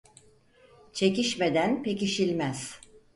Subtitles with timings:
[0.93, 2.79] Çekişmeden pekişilmez.